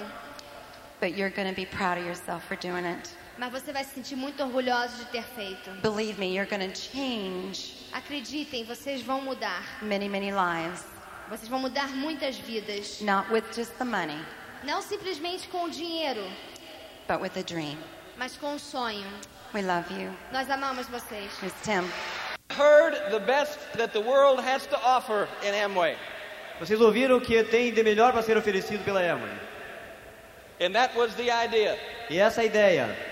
but 1.00 1.16
you're 1.16 1.30
going 1.34 1.48
to 1.48 1.56
be 1.56 1.66
proud 1.66 1.98
of 1.98 2.06
yourself 2.06 2.44
for 2.46 2.56
doing 2.56 2.84
it. 2.86 3.10
Mas 3.38 3.52
você 3.52 3.72
vai 3.72 3.84
se 3.84 3.94
sentir 3.94 4.16
muito 4.16 4.42
orgulhoso 4.42 4.96
de 4.96 5.04
ter 5.06 5.22
feito. 5.22 5.70
Believe 5.82 6.18
me, 6.18 6.34
you're 6.36 6.48
going 6.50 6.68
to 6.68 6.76
change 6.78 7.74
Acreditem, 7.92 8.64
vocês 8.64 9.00
vão 9.02 9.20
mudar. 9.22 9.62
many, 9.82 10.08
many 10.08 10.30
lives. 10.30 10.84
Vocês 11.30 11.48
vão 11.48 11.58
mudar 11.60 11.88
muitas 11.88 12.36
vidas. 12.36 13.00
Not 13.00 13.30
with 13.32 13.44
just 13.54 13.72
the 13.78 13.84
money, 13.84 14.18
Não 14.64 14.82
simplesmente 14.82 15.46
com 15.48 15.64
o 15.64 15.70
dinheiro, 15.70 16.22
but 17.06 17.20
with 17.20 17.38
a 17.38 17.42
dream. 17.42 17.78
mas 18.16 18.36
com 18.36 18.54
o 18.54 18.58
sonho. 18.58 19.06
We 19.54 19.62
love 19.62 19.90
you. 19.94 20.12
Nós 20.32 20.50
amamos 20.50 20.86
vocês. 20.88 21.30
Here's 21.40 21.54
Tim. 21.62 21.88
Heard 22.50 22.94
the 23.10 23.20
best 23.20 23.58
that 23.76 23.92
the 23.92 24.00
world 24.00 24.40
has 24.42 24.66
to 24.66 24.76
offer 24.84 25.28
in 25.42 25.54
Amway. 25.54 25.96
Vocês 26.60 26.80
ouviram 26.80 27.16
o 27.18 27.20
que 27.20 27.42
tem 27.44 27.72
de 27.72 27.82
melhor 27.84 28.12
para 28.12 28.22
ser 28.22 28.36
oferecido 28.36 28.82
pela 28.84 29.00
Amway. 29.00 29.32
And 30.60 30.72
that 30.72 30.96
was 30.98 31.14
the 31.14 31.30
idea. 31.30 31.78
E 32.10 32.18
essa 32.18 32.40
é 32.40 32.44
a 32.44 32.46
ideia. 32.46 33.07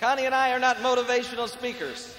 Connie 0.00 0.26
and 0.26 0.34
I 0.34 0.52
are 0.52 0.60
not 0.60 0.76
motivational 0.76 1.48
speakers. 1.48 2.14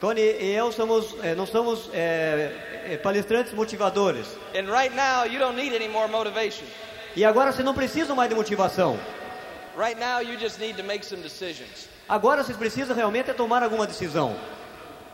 Tony 0.00 0.20
e 0.20 0.54
eu 0.54 0.72
somos, 0.72 1.14
eh, 1.22 1.34
não 1.36 1.46
somos 1.46 1.88
eh, 1.92 2.50
eh, 2.86 2.96
palestrantes 2.96 3.54
motivadores. 3.54 4.26
And 4.54 4.68
right 4.68 4.92
now, 4.94 5.24
you 5.24 5.38
don't 5.38 5.56
need 5.56 5.72
any 5.72 5.86
more 5.88 6.08
motivation. 6.08 6.66
E 7.14 7.24
agora 7.24 7.52
vocês 7.52 7.64
não 7.64 7.72
precisam 7.72 8.16
mais 8.16 8.28
de 8.28 8.34
motivação. 8.34 8.98
Right 9.76 9.98
now, 9.98 10.20
you 10.20 10.36
just 10.36 10.58
need 10.58 10.76
to 10.76 10.82
make 10.82 11.04
some 11.06 11.22
decisions. 11.22 11.88
Agora 12.08 12.42
vocês 12.42 12.56
precisam 12.56 12.96
realmente 12.96 13.30
é 13.30 13.32
tomar 13.32 13.62
alguma 13.62 13.86
decisão. 13.86 14.36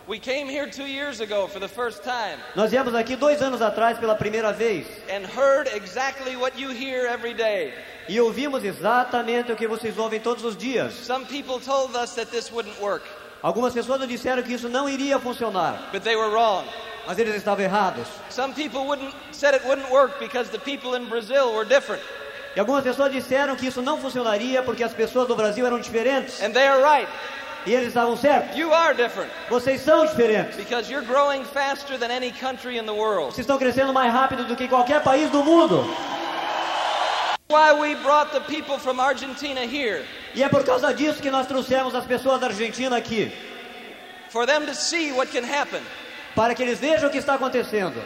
We 0.08 0.18
came 0.18 0.50
here 0.50 0.68
two 0.68 0.86
years 0.88 1.20
ago 1.20 1.46
for 1.46 1.60
the 1.60 1.68
first 1.68 2.02
time 2.02 2.38
Nós 2.56 2.72
viemos 2.72 2.94
aqui 2.94 3.14
dois 3.14 3.40
anos 3.40 3.62
atrás 3.62 3.96
pela 3.98 4.16
primeira 4.16 4.52
vez 4.52 4.86
and 5.08 5.24
heard 5.24 5.68
exactly 5.72 6.36
what 6.36 6.58
you 6.58 6.70
hear 6.70 7.06
every 7.06 7.34
day. 7.34 7.72
E 8.10 8.20
ouvimos 8.20 8.64
exatamente 8.64 9.52
o 9.52 9.56
que 9.56 9.68
vocês 9.68 9.96
ouvem 9.96 10.18
todos 10.18 10.44
os 10.44 10.56
dias. 10.56 10.92
Some 10.94 11.24
people 11.26 11.60
told 11.64 11.96
us 11.96 12.12
that 12.14 12.30
this 12.30 12.50
wouldn't 12.52 12.76
work, 12.80 13.04
Algumas 13.42 13.72
pessoas 13.72 14.00
nos 14.00 14.08
disseram 14.08 14.42
que 14.42 14.52
isso 14.52 14.68
não 14.68 14.88
iria 14.88 15.18
funcionar, 15.18 15.88
but 15.92 16.02
they 16.02 16.16
were 16.16 16.30
wrong. 16.30 16.64
mas 17.06 17.18
eles 17.18 17.34
estavam 17.36 17.64
errados. 17.64 18.06
Some 18.28 18.52
people 18.52 18.80
wouldn't 18.80 19.14
said 19.32 19.54
it 19.54 19.64
wouldn't 19.66 19.90
work 19.90 20.18
because 20.18 20.50
the 20.50 20.58
people 20.58 20.94
in 20.98 21.06
Brazil 21.06 21.52
were 21.54 21.64
different, 21.64 22.02
E 22.56 22.60
algumas 22.60 22.82
pessoas 22.82 23.12
disseram 23.12 23.54
que 23.54 23.68
isso 23.68 23.80
não 23.80 23.96
funcionaria 23.98 24.60
porque 24.62 24.82
as 24.82 24.92
pessoas 24.92 25.28
do 25.28 25.36
Brasil 25.36 25.64
eram 25.64 25.78
diferentes. 25.80 26.42
and 26.42 26.52
they 26.52 26.66
are 26.66 26.82
right. 26.82 27.08
E 27.64 27.72
eles 27.74 27.88
estavam 27.88 28.16
certos. 28.16 28.56
You 28.56 28.72
are 28.74 28.92
different 28.94 29.30
Vocês 29.48 29.82
são 29.82 30.04
diferentes. 30.04 30.56
because 30.56 30.90
you're 30.90 31.06
growing 31.06 31.44
faster 31.44 31.96
than 31.96 32.10
any 32.10 32.32
country 32.32 32.76
in 32.76 32.84
the 32.86 32.92
world. 32.92 33.32
Vocês 33.32 33.40
estão 33.46 33.56
crescendo 33.56 33.92
mais 33.92 34.12
rápido 34.12 34.44
do 34.48 34.56
que 34.56 34.66
qualquer 34.66 35.00
país 35.02 35.30
do 35.30 35.44
mundo. 35.44 35.86
Why 35.86 35.86
we 35.86 35.88
brought 35.88 35.98
the 35.98 35.98
people 35.98 35.98
from 35.98 37.36
Argentina 37.36 37.36
here 37.36 37.38
E 40.34 40.42
é 40.42 40.48
por 40.48 40.64
causa 40.64 40.94
disso 40.94 41.20
que 41.20 41.30
nós 41.30 41.46
trouxemos 41.46 41.94
as 41.94 42.06
pessoas 42.06 42.40
da 42.40 42.46
Argentina 42.46 42.96
aqui. 42.96 43.32
for 44.30 44.46
them 44.46 44.64
to 44.64 44.74
see 44.74 45.10
what 45.12 45.30
can 45.32 45.44
happen. 45.44 45.82
Para 46.36 46.54
que 46.54 46.62
eles 46.62 46.78
vejam 46.78 47.08
o 47.08 47.10
que 47.10 47.18
está 47.18 47.34
acontecendo. 47.34 48.00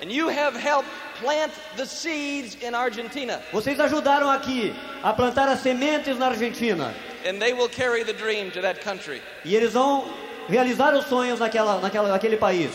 And 0.00 0.12
you 0.12 0.28
have 0.28 0.54
helped 0.54 0.88
plant 1.20 1.52
the 1.76 1.84
seeds 1.86 2.56
in 2.62 2.74
Argentina, 2.74 3.40
Vocês 3.52 3.80
ajudaram 3.80 4.30
aqui 4.30 4.72
a 5.02 5.12
plantar 5.12 5.48
as 5.48 5.60
sementes 5.60 6.16
na 6.18 6.28
Argentina. 6.28 6.94
and 7.24 7.40
they 7.40 7.52
will 7.52 7.68
carry 7.68 8.04
the 8.04 8.12
dream 8.12 8.50
to 8.52 8.60
that 8.60 8.80
country. 8.80 9.20
E 9.44 9.56
eles 9.56 9.72
vão 9.72 10.04
realizar 10.48 10.94
os 10.94 11.06
sonhos 11.06 11.40
naquela, 11.40 11.80
naquela, 11.80 12.08
naquele 12.08 12.36
país. 12.36 12.70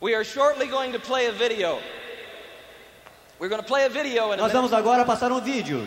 We 0.00 0.14
are 0.14 0.24
shortly 0.24 0.66
going 0.66 0.92
to 0.92 0.98
play 0.98 1.26
a 1.26 1.32
video. 1.32 1.78
We're 3.38 3.48
going 3.48 3.60
to 3.60 3.66
play 3.66 3.84
a 3.84 3.88
video 3.88 4.32
in 4.32 4.38
Nós 4.38 4.52
vamos 4.52 4.72
agora 4.72 5.04
passar 5.04 5.32
um 5.32 5.40
vídeo. 5.40 5.86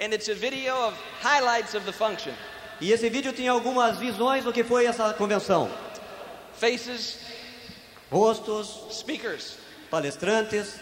and 0.00 0.12
it's 0.12 0.28
a 0.28 0.34
video 0.34 0.74
of 0.74 0.94
highlights 1.20 1.74
of 1.74 1.84
the 1.84 1.92
function. 1.92 2.34
E 2.80 2.90
esse 2.92 3.08
vídeo 3.08 3.32
tem 3.32 3.48
algumas 3.48 3.98
visões 3.98 4.44
do 4.44 4.52
que 4.52 4.64
foi 4.64 4.86
essa 4.86 5.12
convenção. 5.14 5.70
Faces, 6.54 7.18
Rostos, 8.10 8.86
speakers, 8.90 9.56
palestrantes, 9.90 10.78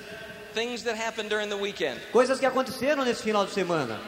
things 0.54 0.82
that 0.82 0.96
happened 0.96 1.28
during 1.28 1.48
the 1.48 1.56
weekend. 1.56 2.00
coisas 2.12 2.38
que 2.38 2.46
aconteceram 2.46 3.04
nesse 3.04 3.22
final 3.22 3.44
de 3.44 3.52
semana. 3.52 3.98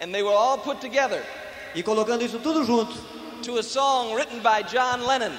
And 0.00 0.12
they 0.12 0.22
were 0.22 0.34
all 0.34 0.58
put 0.58 0.80
together 0.80 1.22
E 1.74 1.82
colocando 1.82 2.22
isso 2.24 2.38
tudo 2.38 2.64
junto, 2.64 2.94
to 3.42 3.58
a 3.58 3.62
song 3.62 4.14
written 4.14 4.40
by 4.40 4.62
John 4.62 5.06
Lennon 5.06 5.32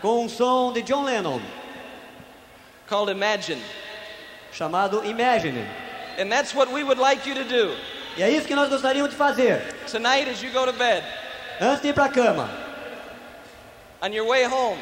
com 0.00 0.24
um 0.24 0.28
som 0.28 0.72
de 0.72 0.82
John 0.82 1.04
Lennon, 1.04 1.40
called 2.86 3.10
Imagine. 3.10 3.60
Chamado 4.56 5.02
Imagine. 5.04 5.66
And 6.18 6.30
that's 6.32 6.54
what 6.54 6.72
we 6.72 6.82
would 6.82 6.98
like 6.98 7.26
you 7.28 7.34
to 7.34 7.44
do 7.44 7.76
E 8.16 8.22
é 8.22 8.30
isso 8.30 8.46
que 8.46 8.54
nós 8.54 8.70
gostaríamos 8.70 9.10
de 9.10 9.16
fazer. 9.16 9.62
tonight 9.86 10.28
as 10.28 10.42
you 10.42 10.50
go 10.50 10.64
to 10.64 10.72
bed, 10.72 11.04
Antes 11.60 11.82
de 11.82 11.88
ir 11.88 11.92
para 11.94 12.04
a 12.06 12.08
cama, 12.08 12.48
on 14.02 14.12
your 14.12 14.26
way 14.26 14.44
home. 14.44 14.78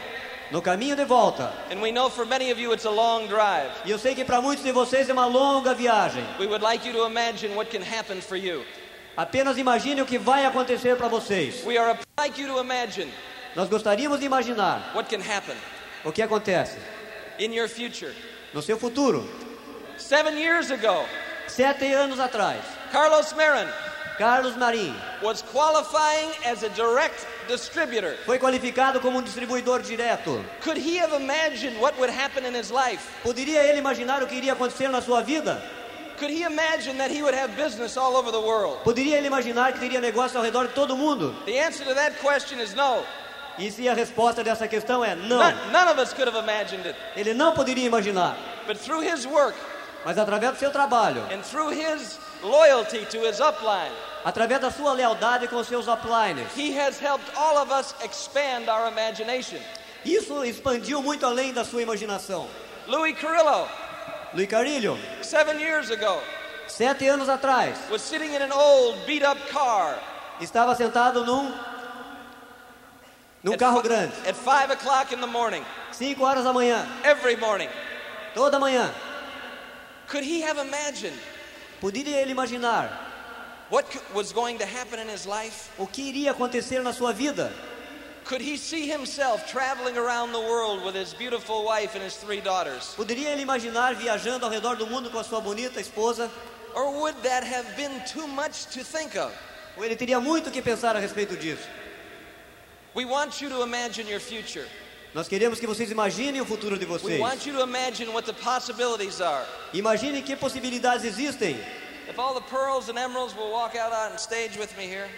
no 0.53 0.61
caminho 0.63 0.95
de 0.95 1.05
volta. 1.05 1.51
And 1.71 1.81
we 1.81 1.91
know 1.91 2.09
for 2.09 2.25
many 2.25 2.51
of 2.53 2.59
you 2.61 2.73
it's 2.73 2.85
a 2.85 2.91
long 2.91 3.27
drive. 3.27 3.71
E 3.85 3.91
eu 3.91 3.99
sei 3.99 4.15
que 4.15 4.25
para 4.25 4.41
muitos 4.41 4.65
de 4.65 4.71
vocês 4.71 5.09
é 5.09 5.13
uma 5.13 5.27
longa 5.27 5.75
viagem. 5.75 6.25
We 6.39 6.47
would 6.47 6.63
like 6.63 6.87
you 6.87 6.93
to 6.95 7.07
imagine 7.07 7.55
what 7.57 7.71
can 7.71 7.83
happen 7.83 8.21
for 8.21 8.37
you. 8.37 8.63
Apenas 9.17 9.59
imagine 9.59 10.01
o 10.03 10.07
que 10.07 10.19
vai 10.19 10.45
acontecer 10.45 10.97
para 10.97 11.09
vocês. 11.09 11.65
We 11.65 11.77
are 11.79 11.99
like 12.19 12.41
you 12.41 12.47
to 12.49 12.61
imagine 12.61 13.11
Nós 13.57 13.69
gostaríamos 13.69 14.19
de 14.21 14.27
imaginar 14.27 14.93
what 14.95 15.09
can 15.09 15.21
happen 15.23 15.57
o 16.05 16.13
que 16.13 16.23
acontece 16.23 16.77
in 17.41 17.53
your 17.53 17.69
future. 17.69 18.13
no 18.53 18.61
seu 18.63 18.79
futuro. 18.79 19.29
Seven 19.97 20.37
years 20.37 20.71
ago, 20.71 21.05
Sete 21.47 21.93
anos 21.93 22.19
atrás, 22.19 22.61
Carlos 22.91 23.33
Marin 23.35 23.69
Carlos 24.17 24.55
Marim 24.55 24.95
was 25.23 25.43
qualifying 25.43 26.31
as 26.47 26.63
a 26.63 26.69
direct 26.71 27.27
distributor. 27.49 28.15
foi 28.25 28.39
qualificado 28.39 29.01
como 29.01 29.19
um 29.19 29.23
distribuidor 29.23 29.83
direto. 29.83 30.43
Could 30.63 30.79
he 30.79 30.97
have 30.99 31.13
imagined 31.13 31.79
what 31.81 31.99
would 31.99 32.11
happen 32.11 32.45
in 32.47 32.55
his 32.55 32.71
life? 32.71 33.11
Poderia 33.25 33.61
ele 33.63 33.79
imaginar 33.81 34.23
o 34.23 34.27
que 34.27 34.37
iria 34.37 34.53
acontecer 34.53 34.89
na 34.89 35.01
sua 35.01 35.21
vida? 35.23 35.61
Could 36.17 36.31
he 36.31 36.45
imagine 36.45 36.97
that 36.99 37.11
he 37.11 37.23
would 37.23 37.35
have 37.35 37.57
business 37.57 37.97
all 37.97 38.17
over 38.17 38.31
the 38.31 38.41
world? 38.41 38.79
Poderia 38.85 39.17
ele 39.19 39.27
imaginar 39.27 39.73
que 39.73 39.81
teria 39.81 40.01
negócio 40.01 40.37
ao 40.39 40.45
redor 40.45 40.69
de 40.69 40.75
todo 40.75 40.97
mundo? 40.97 41.35
The 41.45 41.59
answer 41.59 41.85
to 41.85 41.95
that 41.95 42.17
question 42.21 42.61
is 42.61 42.73
no. 42.75 43.03
E 43.59 43.71
se 43.71 43.89
a 43.89 43.95
resposta 43.95 44.43
dessa 44.45 44.67
questão 44.69 45.05
é 45.05 45.15
não, 45.17 45.39
None, 45.39 45.73
none 45.73 45.89
of 45.91 45.99
us 46.01 46.13
could 46.13 46.29
have 46.29 46.37
imagined 46.39 46.87
it. 46.87 46.97
ele 47.17 47.35
não 47.35 47.53
poderia 47.53 47.85
imaginar. 47.87 48.37
But 48.67 48.79
through 48.79 49.03
his 49.03 49.27
work 49.27 49.55
Mas 50.05 50.19
através 50.19 50.53
do 50.53 50.59
seu 50.59 50.71
trabalho, 50.71 51.23
upline, 53.41 53.95
através 54.25 54.61
da 54.61 54.71
sua 54.71 54.93
lealdade 54.93 55.49
com 55.49 55.57
os 55.57 55.67
seus 55.67 55.87
imagination. 58.89 59.59
isso 60.05 60.45
expandiu 60.45 61.03
muito 61.03 61.25
além 61.25 61.53
da 61.53 61.65
sua 61.65 61.81
imaginação. 61.83 62.47
Louis 62.87 63.19
Carrillo, 63.19 63.67
Luiz 64.35 64.49
Carilho, 64.49 64.99
seven 65.23 65.59
years 65.59 65.91
ago, 65.91 66.21
sete 66.67 67.09
anos 67.09 67.29
atrás, 67.29 67.79
was 67.91 68.03
sitting 68.03 68.35
in 68.35 68.43
an 68.43 68.53
old 68.53 68.99
beat 69.07 69.25
up 69.25 69.41
car. 69.51 69.97
Estava 70.41 70.75
sentado 70.75 71.25
num 71.25 71.51
num 73.43 73.53
at, 73.53 73.59
carro 73.59 73.81
grande, 73.81 74.13
at 74.29 74.35
five 74.35 74.71
o'clock 74.71 75.15
in 75.15 75.21
the 75.21 75.27
morning, 75.27 75.65
cinco 75.93 76.25
horas 76.25 76.45
da 76.45 76.53
manhã, 76.53 76.87
every 77.05 77.37
morning, 77.37 77.69
toda 78.35 78.59
manhã, 78.59 78.93
Could 80.09 80.25
he 80.25 80.41
have 80.43 80.59
imagined 80.59 81.19
Poderia 81.81 82.23
ele 82.23 82.33
imaginar 82.33 82.91
what 83.71 83.85
was 84.15 84.33
going 84.33 84.59
to 84.59 84.67
happen 84.67 84.99
in 84.99 85.09
his 85.09 85.27
life? 85.27 85.71
o 85.79 85.87
que 85.87 86.09
iria 86.09 86.33
acontecer 86.33 86.83
na 86.83 86.93
sua 86.93 87.13
vida? 87.13 87.53
Could 88.25 88.41
he 88.41 88.57
see 88.57 88.87
himself 88.87 89.47
traveling 89.47 89.99
around 89.99 90.33
the 90.33 90.41
world 90.41 90.83
with 90.83 90.95
his 90.95 91.13
beautiful 91.13 91.65
wife 91.65 91.95
and 91.95 92.03
his 92.03 92.17
three 92.17 92.41
daughters? 92.41 92.95
Poderia 92.97 93.31
ele 93.31 93.43
imaginar 93.43 93.95
viajando 93.95 94.45
ao 94.45 94.51
redor 94.51 94.77
do 94.77 94.87
mundo 94.87 95.11
com 95.11 95.19
a 95.19 95.25
sua 95.25 95.41
bonita 95.41 95.79
esposa? 95.81 96.31
Or 96.75 96.91
would 97.01 97.15
that 97.23 97.45
have 97.45 97.77
been 97.77 98.03
too 98.07 98.27
much 98.27 98.67
to 98.73 98.83
think 98.83 99.15
of? 99.17 99.33
Ou 99.77 99.85
ele 99.85 99.95
teria 99.95 100.21
muito 100.21 100.49
o 100.49 100.51
que 100.51 100.63
pensar 100.63 100.97
a 100.97 101.01
respeito 101.01 101.37
disso? 101.37 101.69
We 102.95 103.05
want 103.05 103.43
you 103.43 103.51
to 103.51 103.63
imagine 103.63 104.09
your 104.09 104.21
future. 104.21 104.67
Nós 105.15 105.29
queremos 105.29 105.61
que 105.61 105.67
vocês 105.67 105.93
imaginem 105.93 106.41
o 106.41 106.45
futuro 106.45 106.77
de 106.77 106.85
vocês. 106.85 107.21
want 107.21 107.47
you 107.47 107.55
to 107.55 107.63
imagine 107.63 108.11
what 108.13 108.27
the 108.27 108.33
possibilities 108.33 109.21
are. 109.21 109.47
Imaginem 109.73 110.21
que 110.23 110.35
possibilidades 110.35 111.05
existem. 111.05 111.57
If 112.09 112.19
all 112.19 112.35
the 112.35 112.41
pearls 112.51 112.89
and 112.89 112.99
emeralds 112.99 113.33
will 113.35 113.53
walk 113.53 113.77
out 113.79 113.93
on 113.93 114.19
stage 114.19 114.59
with 114.59 114.77
me 114.77 114.87
here, 114.87 115.09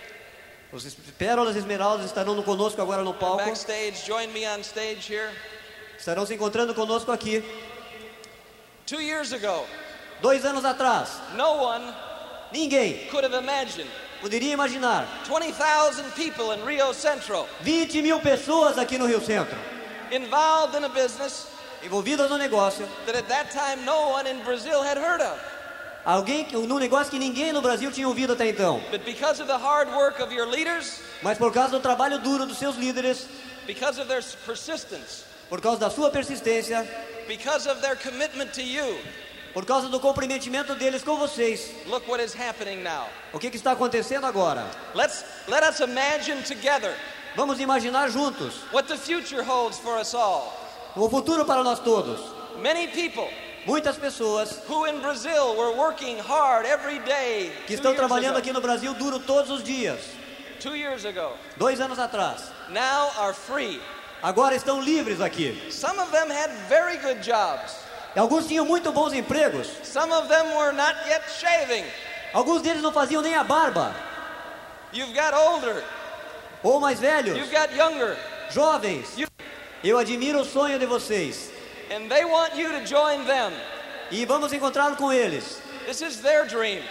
Os 0.71 0.95
pérolas 1.19 1.57
e 1.57 1.59
esmeraldas 1.61 2.07
estarão 2.07 2.43
conosco 2.43 2.83
agora 2.83 3.03
no 3.03 3.15
palco. 3.15 3.45
backstage, 3.45 4.05
join 4.07 4.29
me 4.35 4.47
on 4.47 4.61
stage 4.61 5.11
here. 5.11 5.31
Estarão 5.99 6.27
se 6.27 6.35
encontrando 6.35 6.75
conosco 6.75 7.11
aqui. 7.11 7.43
Two 8.85 9.01
years 9.01 9.33
ago, 9.33 9.65
Dois 10.21 10.45
anos 10.45 10.65
atrás, 10.65 11.21
no 11.35 11.63
one 11.63 11.95
ninguém 12.53 13.07
could 13.09 13.25
have 13.25 13.35
imagined 13.35 13.91
poderia 14.21 14.53
imaginar 14.53 15.07
20,000 15.25 16.11
people 16.13 16.53
in 16.53 16.65
Rio 16.65 16.93
Central 16.93 17.49
20 17.63 18.03
mil 18.03 18.21
pessoas 18.21 18.79
aqui 18.79 18.99
no 18.99 19.07
Rio 19.07 19.21
Centro, 19.21 19.57
involved 20.13 20.75
in 20.77 20.85
a 20.85 20.89
business 20.89 21.47
envolvidas 21.83 22.29
no 22.31 22.37
negócio. 22.39 22.87
that 23.07 23.17
at 23.17 23.29
that 23.29 23.51
time 23.51 23.85
no 23.85 24.09
one 24.11 24.27
in 24.27 24.43
Brazil 24.45 24.83
had 24.83 24.97
heard 24.99 25.21
of. 25.21 25.39
Alguém 26.05 26.45
que- 26.45 26.57
num 26.57 26.79
negócio 26.79 27.11
que 27.11 27.19
ninguém 27.19 27.53
no 27.53 27.61
Brasil 27.61 27.91
tinha 27.91 28.07
ouvido 28.07 28.33
até 28.35 28.49
então. 28.49 28.81
But 28.91 29.05
because 29.05 29.41
of 29.41 29.49
the 29.49 29.59
hard 29.59 29.89
work 29.93 30.21
of 30.23 30.33
your 30.33 30.47
leaders, 30.47 31.01
Mas 31.23 31.37
por 31.39 31.53
causa 31.53 31.71
do 31.73 31.81
trabalho 31.81 32.19
duro 32.21 32.47
dos 32.47 32.59
seus 32.59 32.77
líderes, 32.77 33.27
because 33.67 34.01
of 34.01 34.07
their 34.09 34.23
persistence, 34.45 35.25
por 35.49 35.61
causa 35.61 35.81
da 35.81 35.91
sua 35.91 36.11
persistência, 36.11 36.87
because 37.27 37.69
of 37.69 37.81
their 37.81 37.97
commitment 37.97 38.53
to 38.53 38.63
you, 38.63 38.99
por 39.53 39.65
causa 39.67 39.89
do 39.89 39.99
comprometimento 39.99 40.77
deles 40.77 41.03
com 41.03 41.17
vocês, 41.17 41.71
look 41.87 42.07
what 42.09 42.23
is 42.23 42.33
happening 42.35 42.83
now. 42.85 43.09
o 43.33 43.39
que, 43.41 43.51
que 43.51 43.57
está 43.57 43.73
acontecendo 43.73 44.27
agora? 44.27 44.65
Let's 44.95 45.25
let 45.49 45.65
us 45.65 45.81
imagine 45.81 46.41
together 46.45 46.95
Vamos 47.37 47.61
imaginar 47.61 48.09
juntos 48.11 48.55
what 48.73 48.89
the 48.89 48.97
future 48.97 49.43
holds 49.43 49.79
for 49.79 49.99
us 50.01 50.15
all. 50.15 50.53
o 50.97 51.09
futuro 51.09 51.45
para 51.45 51.63
nós 51.63 51.79
todos. 51.81 52.19
Many 52.63 52.89
people 52.89 53.29
Muitas 53.67 53.97
pessoas 53.97 54.61
who 54.69 54.87
in 54.87 55.01
Brazil 55.01 55.57
were 55.57 55.73
working 55.77 56.19
hard 56.21 56.65
every 56.67 57.01
day 57.01 57.51
que 57.67 57.75
estão 57.75 57.95
trabalhando 57.97 58.37
aqui 58.39 58.53
no 58.53 58.61
Brasil 58.61 58.95
duro 58.95 59.19
todos 59.19 59.51
os 59.51 59.63
dias, 59.65 59.99
two 60.61 60.77
years 60.77 61.05
ago 61.05 61.33
dois 61.59 61.81
anos 61.81 61.99
atrás, 61.99 62.43
now 62.71 63.11
are 63.19 63.35
free. 63.35 63.81
agora 64.23 64.55
estão 64.55 64.81
livres 64.81 65.21
aqui. 65.21 65.61
Some 65.73 65.99
of 66.01 66.13
them 66.13 66.31
had 66.31 66.49
very 66.69 66.97
good 66.99 67.21
jobs. 67.23 67.75
Alguns 68.17 68.47
tinham 68.47 68.65
muito 68.65 68.93
bons 68.93 69.13
empregos, 69.13 69.67
Some 69.83 70.13
of 70.15 70.29
them 70.29 70.57
were 70.57 70.73
not 70.73 70.95
yet 71.09 71.23
shaving. 71.29 71.85
alguns 72.33 72.63
deles 72.63 72.81
não 72.83 72.93
faziam 72.93 73.21
nem 73.21 73.35
a 73.35 73.43
barba, 73.43 73.93
You've 74.93 75.13
got 75.13 75.35
older, 75.35 75.83
ou 76.63 76.81
mais 76.81 76.99
velhos, 77.01 77.37
you've 77.37 77.51
got 77.53 77.75
younger, 77.75 78.17
jovens. 78.51 79.17
You- 79.17 79.29
Eu 79.85 79.99
admiro 79.99 80.41
o 80.41 80.45
sonho 80.45 80.79
de 80.79 80.87
vocês 80.87 81.51
and 81.91 82.09
they 82.09 82.25
want 82.25 82.55
you 82.57 82.69
to 82.71 82.85
join 82.87 83.25
them. 83.25 83.53
e 84.11 84.25
vamos 84.25 84.53
encontrá-lo 84.53 84.97
com 84.97 85.13
eles. 85.13 85.61
This 85.87 86.01
is 86.01 86.17
their 86.21 86.45
dream 86.47 86.83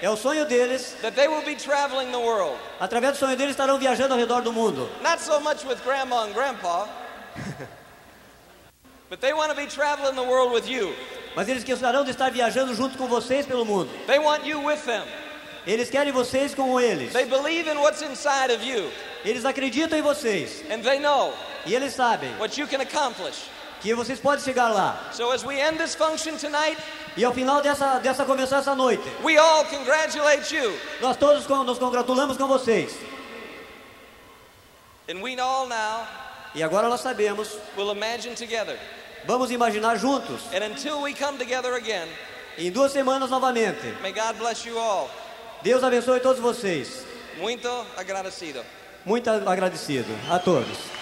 É 0.00 0.08
o 0.08 0.16
sonho 0.16 0.46
deles, 0.46 0.94
that 1.02 1.14
they 1.16 1.26
will 1.28 1.42
be 1.44 1.56
traveling 1.56 2.10
the 2.12 2.18
world. 2.18 2.56
através 2.80 3.12
do 3.14 3.18
sonho 3.18 3.36
deles 3.36 3.50
estarão 3.50 3.78
viajando 3.78 4.14
ao 4.14 4.18
redor 4.20 4.40
do 4.42 4.52
mundo. 4.52 4.88
Not 5.02 5.20
so 5.20 5.40
much 5.40 5.64
with 5.66 5.78
grandma 5.84 6.22
and 6.24 6.32
grandpa, 6.32 6.88
but 9.10 9.20
they 9.20 9.32
want 9.32 9.50
to 9.50 9.56
be 9.56 9.66
traveling 9.66 10.14
the 10.14 10.22
world 10.22 10.52
with 10.52 10.68
you. 10.68 10.94
Mas 11.34 11.48
eles 11.48 11.64
gostarão 11.64 12.04
de 12.04 12.10
estar 12.12 12.30
viajando 12.30 12.74
junto 12.74 12.96
com 12.96 13.06
vocês 13.06 13.44
pelo 13.46 13.64
mundo. 13.64 13.90
They 14.06 14.18
want 14.18 14.44
you 14.46 14.60
with 14.64 14.84
them. 14.84 15.04
Eles 15.66 15.90
querem 15.90 16.12
vocês 16.12 16.54
com 16.54 16.80
eles. 16.80 17.12
They 17.12 17.26
believe 17.26 17.68
in 17.70 17.76
what's 17.78 18.00
inside 18.02 18.52
of 18.52 18.64
you, 18.64 18.90
Eles 19.24 19.44
acreditam 19.44 19.98
em 19.98 20.02
vocês. 20.02 20.62
and 20.70 20.80
they 20.82 20.98
know 20.98 21.32
E 21.66 21.74
eles 21.74 21.92
sabem 21.94 22.30
what 22.38 22.58
you 22.58 22.66
can 22.66 22.80
accomplish. 22.80 23.36
que 23.80 23.94
vocês 23.94 24.18
podem 24.18 24.42
chegar 24.44 24.68
lá. 24.68 25.10
So 25.12 25.30
as 25.30 25.44
we 25.44 25.60
end 25.60 25.76
this 25.78 25.94
function 25.94 26.36
tonight, 26.36 26.78
E 27.16 27.24
ao 27.24 27.32
final 27.32 27.60
dessa, 27.60 27.98
dessa 27.98 28.24
convenção 28.24 28.58
essa 28.58 28.74
noite, 28.74 29.02
we 29.22 29.36
all 29.36 29.64
congratulate 29.64 30.54
you. 30.54 30.72
nós 31.00 31.16
todos 31.16 31.46
nos 31.46 31.78
congratulamos 31.78 32.36
com 32.36 32.46
vocês. 32.46 32.94
And 35.08 35.20
we 35.22 35.38
all 35.40 35.66
now 35.66 36.06
E 36.54 36.62
agora 36.62 36.88
nós 36.88 37.00
sabemos, 37.00 37.58
will 37.76 37.90
imagine 37.92 38.34
together. 38.34 38.78
vamos 39.26 39.50
imaginar 39.50 39.96
juntos, 39.96 40.40
And 40.54 40.64
until 40.64 41.00
we 41.02 41.12
come 41.14 41.36
together 41.38 41.74
again, 41.74 42.08
em 42.56 42.70
duas 42.70 42.92
semanas 42.92 43.28
novamente. 43.30 43.84
may 44.02 44.12
God 44.12 44.36
bless 44.38 44.64
you 44.66 44.78
all. 44.78 45.10
Deus 45.62 45.82
abençoe 45.82 46.20
todos 46.20 46.40
vocês. 46.40 47.04
Muito 47.38 47.68
agradecido. 47.96 48.62
Muito 49.04 49.28
agradecido 49.30 50.12
a 50.30 50.38
todos. 50.38 50.97